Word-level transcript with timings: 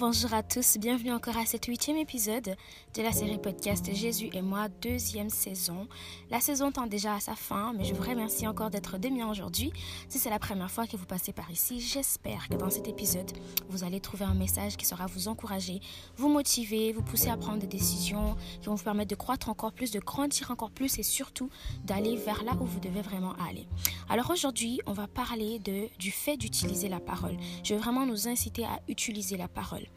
bonjour 0.00 0.32
à 0.32 0.42
tous, 0.42 0.78
bienvenue 0.78 1.12
encore 1.12 1.36
à 1.36 1.44
cet 1.44 1.66
huitième 1.66 1.98
épisode 1.98 2.56
de 2.94 3.02
la 3.02 3.12
série 3.12 3.36
podcast 3.36 3.94
Jésus 3.94 4.30
et 4.32 4.40
moi, 4.40 4.68
deuxième 4.80 5.28
saison. 5.28 5.88
La 6.30 6.40
saison 6.40 6.72
tend 6.72 6.86
déjà 6.86 7.16
à 7.16 7.20
sa 7.20 7.34
fin, 7.34 7.74
mais 7.76 7.84
je 7.84 7.92
vous 7.92 8.02
remercie 8.02 8.46
encore 8.46 8.70
d'être 8.70 8.96
de 8.96 9.10
moi 9.10 9.26
aujourd'hui. 9.26 9.74
Si 10.08 10.18
c'est 10.18 10.30
la 10.30 10.38
première 10.38 10.70
fois 10.70 10.86
que 10.86 10.96
vous 10.96 11.04
passez 11.04 11.34
par 11.34 11.50
ici, 11.50 11.80
j'espère 11.80 12.48
que 12.48 12.54
dans 12.54 12.70
cet 12.70 12.88
épisode, 12.88 13.30
vous 13.68 13.84
allez 13.84 14.00
trouver 14.00 14.24
un 14.24 14.32
message 14.32 14.78
qui 14.78 14.86
sera 14.86 15.04
vous 15.04 15.28
encourager, 15.28 15.82
vous 16.16 16.30
motiver, 16.30 16.94
vous 16.94 17.02
pousser 17.02 17.28
à 17.28 17.36
prendre 17.36 17.58
des 17.58 17.66
décisions 17.66 18.36
qui 18.62 18.68
vont 18.68 18.76
vous 18.76 18.84
permettre 18.84 19.10
de 19.10 19.16
croître 19.16 19.50
encore 19.50 19.72
plus, 19.72 19.90
de 19.90 20.00
grandir 20.00 20.50
encore 20.50 20.70
plus 20.70 20.98
et 20.98 21.02
surtout 21.02 21.50
d'aller 21.84 22.16
vers 22.16 22.42
là 22.44 22.52
où 22.58 22.64
vous 22.64 22.80
devez 22.80 23.02
vraiment 23.02 23.34
aller. 23.46 23.68
Alors 24.08 24.30
aujourd'hui, 24.30 24.80
on 24.86 24.94
va 24.94 25.08
parler 25.08 25.58
de, 25.58 25.88
du 25.98 26.10
fait 26.10 26.38
d'utiliser 26.38 26.88
la 26.88 27.00
parole. 27.00 27.36
Je 27.62 27.74
veux 27.74 27.80
vraiment 27.80 28.06
nous 28.06 28.28
inciter 28.28 28.64
à 28.64 28.80
utiliser 28.88 29.36
la 29.36 29.46
parole. 29.46 29.89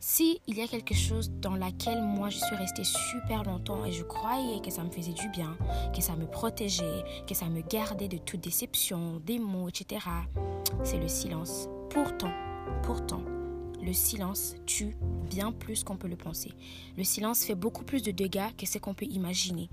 Si 0.00 0.40
il 0.46 0.56
y 0.56 0.62
a 0.62 0.68
quelque 0.68 0.94
chose 0.94 1.30
dans 1.30 1.54
laquelle 1.54 2.02
moi 2.02 2.30
je 2.30 2.38
suis 2.38 2.56
restée 2.56 2.84
super 2.84 3.42
longtemps 3.44 3.84
et 3.84 3.92
je 3.92 4.02
croyais 4.04 4.60
que 4.60 4.70
ça 4.70 4.82
me 4.82 4.90
faisait 4.90 5.12
du 5.12 5.28
bien, 5.28 5.56
que 5.94 6.00
ça 6.00 6.16
me 6.16 6.26
protégeait, 6.26 7.04
que 7.26 7.34
ça 7.34 7.46
me 7.48 7.60
gardait 7.60 8.08
de 8.08 8.16
toute 8.16 8.40
déception, 8.40 9.20
des 9.26 9.38
mots, 9.38 9.68
etc., 9.68 10.00
c'est 10.82 10.98
le 10.98 11.08
silence. 11.08 11.68
Pourtant, 11.90 12.32
pourtant, 12.82 13.22
le 13.82 13.92
silence 13.92 14.54
tue 14.66 14.96
bien 15.28 15.52
plus 15.52 15.84
qu'on 15.84 15.96
peut 15.96 16.08
le 16.08 16.16
penser. 16.16 16.52
Le 16.96 17.04
silence 17.04 17.44
fait 17.44 17.54
beaucoup 17.54 17.84
plus 17.84 18.02
de 18.02 18.10
dégâts 18.10 18.54
que 18.56 18.66
ce 18.66 18.78
qu'on 18.78 18.94
peut 18.94 19.06
imaginer. 19.06 19.68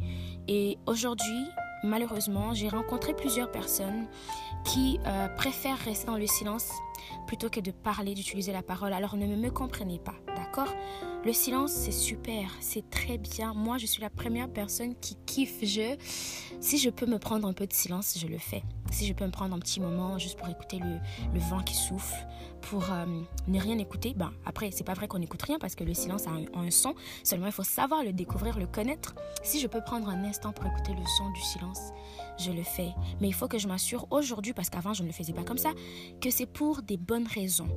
Et 0.47 0.77
aujourd'hui, 0.85 1.45
malheureusement, 1.83 2.53
j'ai 2.53 2.69
rencontré 2.69 3.13
plusieurs 3.13 3.51
personnes 3.51 4.07
qui 4.63 4.99
euh, 5.05 5.27
préfèrent 5.29 5.79
rester 5.79 6.07
dans 6.07 6.17
le 6.17 6.27
silence 6.27 6.71
plutôt 7.27 7.49
que 7.49 7.59
de 7.59 7.71
parler, 7.71 8.13
d'utiliser 8.13 8.51
la 8.51 8.63
parole. 8.63 8.93
Alors 8.93 9.15
ne 9.15 9.27
me 9.27 9.49
comprenez 9.49 9.99
pas, 9.99 10.15
d'accord? 10.35 10.73
Le 11.25 11.33
silence, 11.33 11.71
c'est 11.71 11.91
super, 11.91 12.51
c'est 12.59 12.87
très 12.91 13.17
bien. 13.17 13.55
Moi, 13.55 13.79
je 13.79 13.87
suis 13.87 13.99
la 13.99 14.11
première 14.11 14.47
personne 14.47 14.93
qui 15.01 15.17
kiffe. 15.25 15.57
Je, 15.63 15.95
si 16.59 16.77
je 16.77 16.91
peux 16.91 17.07
me 17.07 17.17
prendre 17.17 17.47
un 17.47 17.53
peu 17.53 17.65
de 17.65 17.73
silence, 17.73 18.15
je 18.19 18.27
le 18.27 18.37
fais. 18.37 18.61
Si 18.91 19.07
je 19.07 19.13
peux 19.13 19.25
me 19.25 19.31
prendre 19.31 19.55
un 19.55 19.59
petit 19.59 19.79
moment 19.79 20.19
juste 20.19 20.37
pour 20.37 20.47
écouter 20.49 20.77
le, 20.77 21.39
vent 21.39 21.63
qui 21.63 21.73
souffle, 21.73 22.13
pour 22.61 22.91
euh, 22.91 23.05
ne 23.47 23.59
rien 23.59 23.79
écouter, 23.79 24.13
ben 24.15 24.31
après, 24.45 24.69
c'est 24.71 24.83
pas 24.83 24.93
vrai 24.93 25.07
qu'on 25.07 25.17
n'écoute 25.17 25.41
rien 25.41 25.57
parce 25.57 25.73
que 25.73 25.83
le 25.83 25.95
silence 25.95 26.27
a 26.27 26.59
un 26.59 26.69
son. 26.69 26.93
Seulement, 27.23 27.47
il 27.47 27.51
faut 27.51 27.63
savoir 27.63 28.03
le 28.03 28.13
découvrir, 28.13 28.59
le 28.59 28.67
connaître. 28.67 29.15
Si 29.41 29.59
je 29.59 29.65
peux 29.65 29.81
prendre 29.81 30.07
un 30.09 30.23
instant 30.25 30.51
pour 30.51 30.67
écouter 30.67 30.93
le 30.93 31.05
son 31.17 31.31
du 31.31 31.41
silence, 31.41 31.91
je 32.37 32.51
le 32.51 32.63
fais. 32.63 32.93
Mais 33.19 33.27
il 33.27 33.33
faut 33.33 33.47
que 33.47 33.57
je 33.57 33.67
m'assure 33.67 34.05
aujourd'hui, 34.11 34.53
parce 34.53 34.69
qu'avant 34.69 34.93
je 34.93 35.01
ne 35.01 35.07
le 35.07 35.13
faisais 35.13 35.33
pas 35.33 35.43
comme 35.43 35.57
ça, 35.57 35.71
que 36.21 36.29
c'est 36.29 36.45
pour 36.45 36.81
des 36.81 36.94
bonnes 36.97 37.27
raisons. 37.27 37.69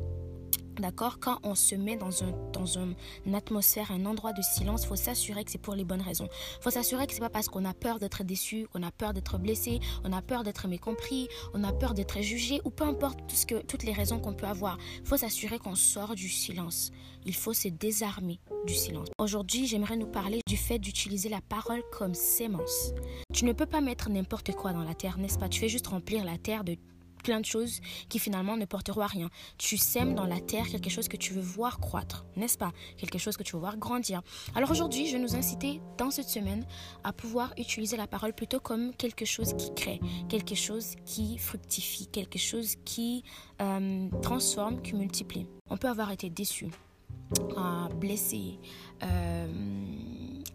D'accord? 0.78 1.18
Quand 1.18 1.38
on 1.42 1.54
se 1.54 1.74
met 1.74 1.96
dans, 1.96 2.22
un, 2.22 2.32
dans 2.52 2.78
un, 2.78 2.94
une 3.26 3.34
atmosphère, 3.34 3.90
un 3.90 4.06
endroit 4.06 4.32
de 4.32 4.42
silence, 4.42 4.84
il 4.84 4.86
faut 4.86 4.96
s'assurer 4.96 5.44
que 5.44 5.50
c'est 5.50 5.58
pour 5.58 5.74
les 5.74 5.84
bonnes 5.84 6.02
raisons. 6.02 6.28
Faut 6.60 6.70
s'assurer 6.70 7.06
que 7.06 7.12
c'est 7.12 7.20
pas 7.20 7.28
parce 7.28 7.48
qu'on 7.48 7.64
a 7.64 7.74
peur 7.74 7.98
d'être 7.98 8.22
déçu, 8.22 8.68
qu'on 8.72 8.82
a 8.82 8.92
peur 8.92 9.12
d'être 9.12 9.38
blessé, 9.38 9.80
on 10.04 10.12
a 10.12 10.22
peur 10.22 10.44
d'être 10.44 10.68
mécompris, 10.68 11.28
on 11.52 11.64
a 11.64 11.72
peur 11.72 11.94
d'être 11.94 12.20
jugé, 12.20 12.60
ou 12.64 12.70
peu 12.70 12.84
importe 12.84 13.18
toutes 13.66 13.82
les 13.82 13.92
raisons 13.92 14.20
qu'on 14.20 14.34
peut 14.34 14.46
avoir. 14.46 14.78
Faut 15.04 15.16
s'assurer 15.16 15.58
qu'on 15.58 15.74
sort 15.74 16.14
du 16.14 16.28
silence. 16.28 16.92
Il 17.26 17.34
faut 17.34 17.52
se 17.52 17.68
désarmer 17.68 18.38
du 18.66 18.74
silence. 18.74 19.08
Aujourd'hui, 19.18 19.66
j'aimerais 19.66 19.96
nous 19.96 20.06
parler 20.06 20.40
du 20.46 20.56
fait 20.56 20.78
d'utiliser 20.78 21.28
la 21.28 21.40
parole 21.40 21.82
comme 21.90 22.14
sémence. 22.14 22.92
Tu 23.34 23.44
ne 23.44 23.52
peux 23.52 23.66
pas 23.66 23.80
mettre 23.80 24.10
n'importe 24.10 24.52
quoi 24.52 24.72
dans 24.72 24.84
la 24.84 24.94
terre, 24.94 25.18
n'est-ce 25.18 25.38
pas? 25.38 25.48
Tu 25.48 25.58
fais 25.60 25.68
juste 25.68 25.88
remplir 25.88 26.24
la 26.24 26.38
terre 26.38 26.62
de 26.62 26.76
plein 27.22 27.40
de 27.40 27.46
choses 27.46 27.80
qui 28.08 28.18
finalement 28.18 28.56
ne 28.56 28.64
porteront 28.64 29.02
à 29.02 29.06
rien. 29.06 29.30
Tu 29.58 29.76
sèmes 29.76 30.14
dans 30.14 30.26
la 30.26 30.40
terre 30.40 30.66
quelque 30.68 30.90
chose 30.90 31.08
que 31.08 31.16
tu 31.16 31.32
veux 31.32 31.42
voir 31.42 31.80
croître, 31.80 32.24
n'est-ce 32.36 32.58
pas? 32.58 32.72
Quelque 32.96 33.18
chose 33.18 33.36
que 33.36 33.42
tu 33.42 33.54
veux 33.54 33.60
voir 33.60 33.76
grandir. 33.76 34.22
Alors 34.54 34.70
aujourd'hui, 34.70 35.06
je 35.06 35.12
vais 35.12 35.22
nous 35.22 35.36
inciter 35.36 35.80
dans 35.96 36.10
cette 36.10 36.28
semaine 36.28 36.64
à 37.04 37.12
pouvoir 37.12 37.52
utiliser 37.58 37.96
la 37.96 38.06
parole 38.06 38.32
plutôt 38.32 38.60
comme 38.60 38.94
quelque 38.94 39.24
chose 39.24 39.54
qui 39.54 39.74
crée, 39.74 40.00
quelque 40.28 40.54
chose 40.54 40.94
qui 41.04 41.38
fructifie, 41.38 42.06
quelque 42.06 42.38
chose 42.38 42.76
qui 42.84 43.24
euh, 43.60 44.08
transforme, 44.22 44.80
qui 44.82 44.94
multiplie. 44.94 45.46
On 45.70 45.76
peut 45.76 45.88
avoir 45.88 46.10
été 46.10 46.30
déçu, 46.30 46.68
euh, 47.40 47.88
blessé, 47.94 48.58
euh, 49.02 49.46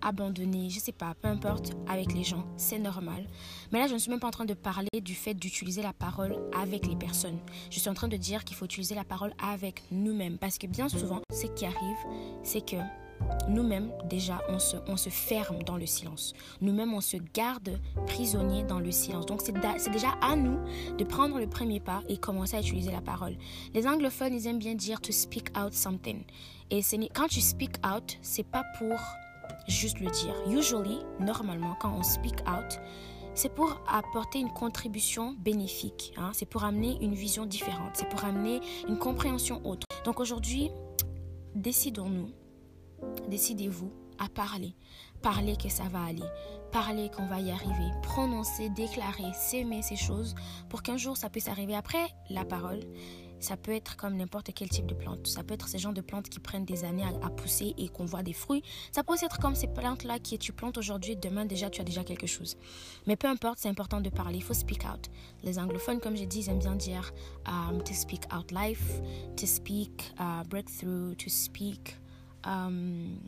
abandonné, 0.04 0.70
je 0.70 0.80
sais 0.80 0.92
pas, 0.92 1.16
peu 1.22 1.28
importe, 1.28 1.72
avec 1.88 2.14
les 2.14 2.24
gens, 2.24 2.46
c'est 2.58 2.80
normal. 2.80 3.26
Mais 3.72 3.80
là, 3.80 3.88
je 3.88 3.94
ne 3.94 3.98
suis 3.98 4.12
même 4.12 4.20
pas 4.20 4.28
en 4.28 4.32
train 4.32 4.46
de 4.46 4.54
parler 4.54 4.90
du 5.02 5.16
fait 5.16 5.34
d'utiliser 5.34 5.82
la 5.82 5.94
parole 5.94 6.38
avec 6.56 6.86
les 6.86 6.96
personnes. 6.96 7.40
Je 7.70 7.80
suis 7.80 7.90
en 7.90 7.94
train 7.94 8.08
de 8.08 8.18
dire 8.18 8.44
qu'il 8.44 8.56
faut 8.56 8.66
utiliser 8.66 8.96
la 8.96 9.04
parole 9.04 9.34
avec 9.44 9.84
nous-mêmes. 9.92 10.38
Parce 10.38 10.58
que 10.58 10.68
bien 10.68 10.90
souvent, 10.90 11.22
ce 11.32 11.48
qui 11.48 11.66
arrive, 11.66 11.98
c'est 12.44 12.66
que 12.66 12.78
nous-mêmes, 13.48 13.92
déjà, 14.10 14.42
on 14.50 14.60
se, 14.60 14.78
on 14.88 14.98
se 14.98 15.10
ferme 15.10 15.64
dans 15.64 15.78
le 15.78 15.86
silence. 15.86 16.34
Nous-mêmes, 16.62 16.94
on 16.94 17.02
se 17.02 17.18
garde 17.34 17.80
prisonniers 18.06 18.64
dans 18.64 18.80
le 18.80 18.92
silence. 18.92 19.26
Donc, 19.26 19.42
c'est 19.42 19.54
déjà 19.92 20.12
à 20.22 20.36
nous 20.36 20.60
de 20.98 21.04
prendre 21.04 21.40
le 21.40 21.48
premier 21.48 21.80
pas 21.80 22.02
et 22.10 22.18
commencer 22.18 22.58
à 22.58 22.60
utiliser 22.60 22.92
la 22.92 23.02
parole. 23.02 23.36
Les 23.74 23.88
anglophones, 23.88 24.34
ils 24.34 24.48
aiment 24.48 24.60
bien 24.60 24.76
dire 24.76 25.02
to 25.02 25.12
speak 25.12 25.58
out 25.58 25.74
something. 25.74 26.24
Et 26.70 26.82
quand 27.14 27.28
tu 27.28 27.40
speak 27.40 27.76
out, 27.86 28.18
c'est 28.22 28.48
pas 28.48 28.64
pour 28.78 28.98
juste 29.68 30.00
le 30.00 30.10
dire. 30.10 30.36
Usually, 30.50 31.00
normalement, 31.20 31.76
quand 31.80 31.94
on 31.94 32.04
speak 32.04 32.42
out, 32.48 32.80
c'est 33.36 33.54
pour 33.54 33.82
apporter 33.88 34.40
une 34.40 34.52
contribution 34.52 35.36
bénéfique. 35.40 36.14
Hein? 36.18 36.32
C'est 36.34 36.46
pour 36.46 36.64
amener 36.64 36.98
une 37.02 37.16
vision 37.16 37.46
différente. 37.46 37.92
C'est 37.94 38.10
pour 38.10 38.24
amener 38.24 38.62
une 38.88 38.98
compréhension 38.98 39.66
autre. 39.66 39.88
Donc 40.06 40.20
aujourd'hui, 40.20 40.70
décidons-nous, 41.56 42.30
décidez-vous 43.30 43.92
à 44.20 44.30
parler. 44.30 44.76
Parler 45.22 45.56
que 45.56 45.70
ça 45.70 45.84
va 45.84 46.04
aller. 46.04 46.24
Parler 46.72 47.10
qu'on 47.10 47.26
va 47.26 47.40
y 47.40 47.50
arriver. 47.50 47.92
Prononcer, 48.04 48.70
déclarer, 48.70 49.32
s'aimer 49.34 49.82
ces 49.82 49.96
choses 49.96 50.36
pour 50.70 50.84
qu'un 50.84 50.98
jour 50.98 51.18
ça 51.18 51.30
puisse 51.30 51.48
arriver. 51.48 51.76
Après, 51.76 52.06
la 52.30 52.46
parole, 52.46 52.82
ça 53.44 53.58
peut 53.58 53.74
être 53.74 53.98
comme 53.98 54.16
n'importe 54.16 54.52
quel 54.56 54.70
type 54.70 54.86
de 54.86 54.94
plante. 54.94 55.28
Ça 55.28 55.44
peut 55.44 55.54
être 55.54 55.68
ces 55.68 55.78
genres 55.78 55.94
de 55.94 56.02
plantes 56.02 56.30
qui 56.30 56.40
prennent 56.40 56.66
des 56.66 56.86
années 56.86 57.04
à, 57.22 57.30
pousser 57.30 57.74
et 57.78 57.90
qu'on 57.90 58.06
voit 58.06 58.24
des 58.24 58.34
fruits. 58.34 58.64
Ça 58.92 59.04
peut 59.04 59.14
être 59.22 59.40
comme 59.40 59.56
ces 59.56 59.68
plantes-là 59.68 60.20
qui 60.20 60.40
tu 60.40 60.54
plantes 60.54 60.78
aujourd'hui, 60.78 61.18
demain 61.18 61.46
déjà 61.46 61.70
tu 61.70 61.82
as 61.82 61.84
déjà 61.84 62.04
quelque 62.04 62.28
chose. 62.28 62.58
Mais 63.06 63.18
peu 63.18 63.28
importe, 63.28 63.60
c'est 63.60 63.70
important 63.70 64.00
de 64.00 64.10
parler. 64.10 64.38
Il 64.38 64.44
faut 64.44 64.54
speak 64.54 64.86
out. 64.86 65.10
Les 65.44 65.60
anglophones, 65.60 66.00
comme 66.00 66.16
j'ai 66.16 66.26
dit, 66.26 66.40
ils 66.40 66.50
aiment 66.50 66.60
bien 66.60 66.76
dire 66.76 67.12
um, 67.46 67.84
to 67.84 67.94
speak 67.94 68.22
out 68.34 68.52
life, 68.52 69.02
to 69.36 69.46
speak 69.46 70.14
uh, 70.20 70.48
breakthrough, 70.48 71.14
to 71.16 71.30
speak 71.30 71.98
um, 72.46 73.20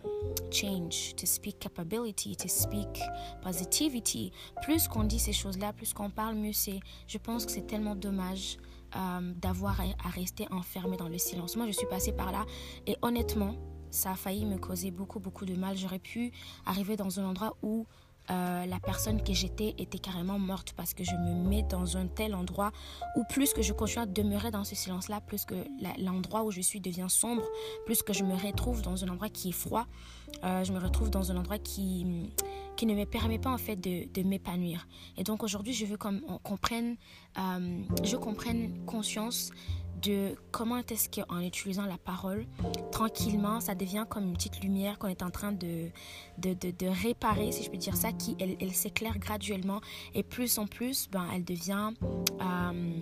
change, 0.50 1.16
to 1.18 1.26
speak 1.26 1.60
capability, 1.60 2.38
to 2.38 2.48
speak 2.48 3.02
positivity. 3.42 4.32
Plus 4.64 4.88
qu'on 4.88 5.04
dit 5.04 5.20
ces 5.20 5.34
choses-là, 5.34 5.74
plus 5.74 5.94
qu'on 5.94 6.10
parle, 6.10 6.36
mieux 6.36 6.54
c'est. 6.54 6.80
Je 7.08 7.18
pense 7.18 7.46
que 7.46 7.52
c'est 7.52 7.68
tellement 7.68 7.96
dommage 7.96 8.58
euh, 8.96 9.34
d'avoir 9.36 9.80
à, 9.82 10.10
rester 10.10 10.48
enfermé 10.52 10.98
dans 10.98 11.10
le 11.10 11.18
silence. 11.18 11.56
Moi, 11.56 11.68
je 11.68 11.72
suis 11.72 11.88
passée 11.88 12.12
par 12.12 12.32
là 12.32 12.46
et 12.88 12.98
honnêtement, 13.02 13.56
ça 13.92 14.12
a 14.12 14.16
failli 14.16 14.46
me 14.46 14.58
causer 14.58 14.92
beaucoup, 14.92 15.20
beaucoup 15.20 15.46
de 15.46 15.56
mal. 15.56 15.78
J'aurais 15.78 16.00
pu 16.00 16.32
arriver 16.66 16.96
dans 16.96 17.20
un 17.20 17.26
endroit 17.26 17.58
où 17.62 17.86
euh, 18.32 18.66
la 18.66 18.80
personne 18.80 19.22
que 19.22 19.34
j'étais 19.34 19.76
était 19.78 20.00
carrément 20.00 20.40
morte 20.40 20.74
parce 20.76 20.96
que 20.96 21.04
je 21.04 21.14
me 21.14 21.48
mets 21.48 21.62
dans 21.62 21.96
un 21.96 22.08
tel 22.08 22.34
endroit 22.34 22.72
où 23.16 23.24
plus 23.30 23.54
que 23.54 23.62
je 23.62 23.72
continue 23.72 24.04
à 24.04 24.06
demeurer 24.08 24.50
dans 24.50 24.64
ce 24.64 24.74
silence-là, 24.74 25.22
plus 25.22 25.46
que 25.46 25.56
l'endroit 26.00 26.44
où 26.44 26.52
je 26.52 26.62
suis 26.62 26.80
devient 26.80 27.06
sombre, 27.08 27.44
plus 27.86 28.02
que 28.02 28.14
je 28.14 28.24
me 28.24 28.34
retrouve 28.34 28.82
dans 28.82 29.04
un 29.04 29.10
endroit 29.10 29.30
qui 29.30 29.50
est 29.50 29.54
froid, 29.54 29.86
euh, 30.44 30.64
je 30.64 30.72
me 30.72 30.80
retrouve 30.80 31.10
dans 31.10 31.32
un 31.32 31.38
endroit 31.38 31.58
qui 31.58 32.06
qui 32.76 32.86
ne 32.86 32.94
me 32.94 33.06
permet 33.06 33.40
pas 33.40 33.52
en 33.52 33.58
fait 33.58 33.76
de, 33.76 34.24
m'épanouir. 34.24 34.88
Et 35.18 35.24
donc 35.24 35.44
aujourd'hui, 35.44 35.74
je 35.74 35.86
veux 35.86 35.98
qu'on 35.98 36.20
comprenne, 36.44 36.96
euh, 37.38 37.82
je 38.04 38.16
comprenne 38.18 38.86
conscience 38.86 39.52
de 40.02 40.36
comment 40.52 40.78
est-ce 40.78 41.10
qu'en 41.10 41.40
utilisant 41.40 41.86
la 41.86 41.98
parole, 41.98 42.46
tranquillement, 42.92 43.60
ça 43.62 43.76
devient 43.76 44.06
comme 44.10 44.26
une 44.26 44.34
petite 44.34 44.62
lumière 44.62 45.00
qu'on 45.00 45.08
est 45.08 45.24
en 45.24 45.32
train 45.32 45.52
de, 45.52 45.90
de, 46.38 46.54
de, 46.54 46.88
réparer, 47.04 47.52
si 47.52 47.64
je 47.64 47.72
peux 47.72 47.78
dire 47.78 47.96
ça, 47.96 48.12
qui 48.12 48.36
elle 48.40 48.74
s'éclaire 48.74 49.18
graduellement 49.18 49.80
et 50.14 50.24
plus 50.24 50.58
en 50.58 50.68
plus, 50.68 51.10
ben, 51.10 51.26
elle 51.34 51.46
devient... 51.46 51.92
Euh, 52.42 52.94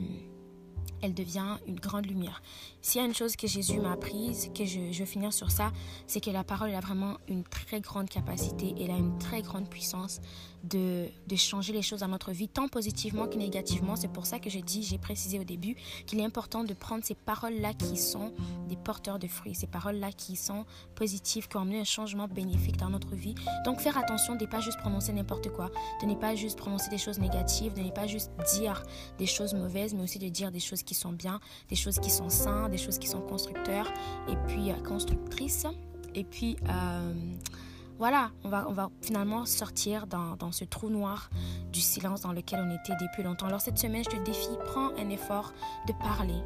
elle 1.04 1.14
devient 1.14 1.58
une 1.68 1.80
grande 1.80 2.06
lumière. 2.06 2.42
S'il 2.82 3.02
y 3.02 3.04
a 3.04 3.08
une 3.08 3.14
chose 3.14 3.36
que 3.36 3.48
Jésus 3.48 3.80
m'a 3.80 3.92
apprise, 3.92 4.50
que 4.58 4.66
je, 4.66 4.92
je, 4.92 5.04
finir 5.04 5.34
sur 5.34 5.52
ça, 5.52 5.72
c'est 6.08 6.22
que 6.22 6.32
la 6.32 6.44
parole 6.44 6.74
a 6.74 6.80
vraiment 6.80 7.18
une 7.28 7.44
très 7.44 7.82
grande 7.82 8.10
capacité, 8.10 8.74
elle 8.80 8.92
a 8.92 8.98
une 8.98 9.18
très 9.20 9.42
grande 9.42 9.70
puissance 9.70 10.22
de, 10.64 11.08
de, 11.28 11.36
changer 11.36 11.74
les 11.74 11.82
choses 11.82 12.00
dans 12.00 12.08
notre 12.08 12.32
vie, 12.32 12.48
tant 12.48 12.68
positivement 12.68 13.28
que 13.28 13.38
négativement. 13.38 13.96
C'est 13.96 14.12
pour 14.12 14.26
ça 14.26 14.40
que 14.40 14.50
je 14.50 14.60
dis, 14.60 14.82
j'ai 14.84 14.98
précisé 14.98 15.40
au 15.40 15.44
début, 15.44 15.76
qu'il 16.06 16.20
est 16.20 16.26
important 16.26 16.64
de 16.64 16.74
prendre 16.74 17.04
ces 17.04 17.16
paroles-là 17.16 17.74
qui 17.74 17.98
sont 17.98 18.34
des 18.70 18.78
porteurs 18.78 19.20
de 19.20 19.28
fruits, 19.28 19.56
ces 19.56 19.68
paroles-là 19.68 20.12
qui 20.12 20.36
sont 20.36 20.66
positives, 20.96 21.48
qui 21.48 21.58
ont 21.58 21.62
amené 21.62 21.80
un 21.80 21.86
changement 21.86 22.28
bénéfique 22.28 22.78
dans 22.78 22.90
notre 22.90 23.16
vie. 23.16 23.36
Donc 23.66 23.82
faire 23.82 23.98
attention 23.98 24.36
de 24.36 24.46
ne 24.46 24.50
pas 24.50 24.62
juste 24.62 24.78
prononcer 24.80 25.12
n'importe 25.12 25.50
quoi, 25.50 25.70
de 26.02 26.08
ne 26.08 26.16
pas 26.16 26.36
juste 26.36 26.58
prononcer 26.58 26.90
des 26.90 26.98
choses 26.98 27.20
négatives, 27.20 27.74
de 27.74 27.82
ne 27.82 27.92
pas 27.92 28.08
juste 28.08 28.32
dire 28.56 28.84
des 29.18 29.26
choses 29.26 29.54
mauvaises, 29.54 29.94
mais 29.94 30.04
aussi 30.04 30.20
de 30.20 30.30
dire 30.30 30.52
des 30.52 30.60
choses 30.60 30.84
qui 30.84 30.94
sont 30.94 31.12
bien, 31.12 31.40
des 31.70 31.76
choses 31.76 32.00
qui 32.00 32.10
sont 32.10 32.30
saines, 32.30 32.70
des 32.70 32.78
choses 32.78 33.00
qui 33.00 33.08
sont 33.08 33.22
constructeurs 33.22 33.92
et 34.30 34.36
puis 34.48 34.72
euh, 34.72 34.76
constructrices. 34.84 35.68
Et 36.16 36.24
puis... 36.24 36.56
Euh, 36.70 37.14
voilà, 38.04 38.32
on 38.44 38.50
va, 38.50 38.66
on 38.68 38.74
va 38.74 38.90
finalement 39.02 39.46
sortir 39.46 40.08
dans, 40.08 40.52
ce 40.52 40.66
trou 40.66 40.90
noir 40.90 41.30
du 41.72 41.80
silence 41.80 42.20
dans 42.20 42.34
lequel 42.34 42.60
on 42.60 42.70
était 42.70 42.98
depuis 43.00 43.24
longtemps. 43.24 43.46
Alors 43.46 43.62
cette 43.62 43.78
semaine, 43.78 44.04
je 44.04 44.10
te 44.10 44.22
défie, 44.26 44.58
prends 44.66 44.90
un 44.98 45.10
effort 45.10 45.54
de 45.88 45.94
parler, 45.94 46.42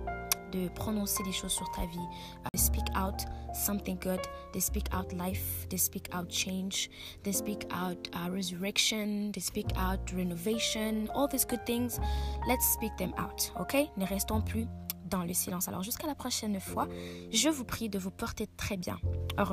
de 0.52 0.68
prononcer 0.68 1.24
des 1.24 1.32
choses 1.32 1.54
sur 1.54 1.68
ta 1.72 1.88
vie. 1.88 1.98
Uh, 1.98 2.58
speak 2.60 2.86
out 2.96 3.26
something 3.56 3.98
good. 3.98 4.20
They 4.54 4.62
speak 4.62 4.86
out 4.94 5.12
life. 5.14 5.68
They 5.70 5.80
speak 5.80 6.14
out 6.14 6.30
change. 6.30 6.92
They 7.24 7.34
speak 7.34 7.66
out 7.74 8.08
uh, 8.14 8.30
resurrection. 8.30 9.32
They 9.32 9.42
speak 9.42 9.66
out 9.80 10.12
renovation. 10.16 11.10
All 11.16 11.28
these 11.28 11.48
good 11.48 11.66
things. 11.66 12.00
Let's 12.48 12.72
speak 12.72 12.96
them 13.00 13.14
out. 13.18 13.52
Ok? 13.60 13.90
Ne 13.98 14.06
restons 14.06 14.42
plus 14.42 14.68
dans 15.10 15.24
le 15.24 15.34
silence. 15.34 15.68
Alors 15.68 15.84
jusqu'à 15.84 16.08
la 16.08 16.16
prochaine 16.16 16.60
fois, 16.60 16.88
je 17.32 17.50
vous 17.50 17.64
prie 17.64 17.90
de 17.90 17.98
vous 17.98 18.12
porter 18.12 18.48
très 18.58 18.78
bien. 18.78 19.00